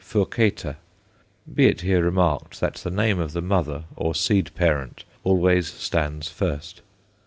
[0.03, 0.77] furcata_;
[1.53, 6.27] be it here remarked that the name of the mother, or seed parent, always stands
[6.27, 6.81] first.